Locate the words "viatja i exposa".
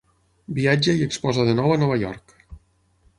0.59-1.45